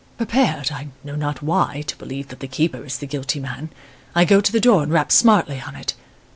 [0.17, 3.69] "Prepared I know not why to believe that the keeper is the guilty man
[4.15, 5.93] I go to the door and rap smartly on it.